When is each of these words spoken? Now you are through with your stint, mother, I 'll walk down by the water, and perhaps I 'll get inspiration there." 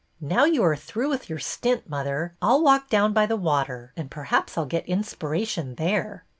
Now 0.19 0.45
you 0.45 0.63
are 0.63 0.75
through 0.75 1.09
with 1.09 1.29
your 1.29 1.37
stint, 1.37 1.87
mother, 1.87 2.33
I 2.41 2.53
'll 2.53 2.63
walk 2.63 2.89
down 2.89 3.13
by 3.13 3.27
the 3.27 3.35
water, 3.35 3.93
and 3.95 4.09
perhaps 4.09 4.57
I 4.57 4.61
'll 4.61 4.65
get 4.65 4.83
inspiration 4.87 5.75
there." 5.75 6.25